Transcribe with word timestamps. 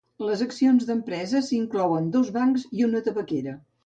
Les 0.27 0.39
accions 0.43 0.85
d'empreses 0.87 1.49
inclouen 1.57 2.07
dos 2.15 2.31
bancs 2.39 2.65
i 2.79 2.87
una 2.87 3.03
tabaquera. 3.09 3.55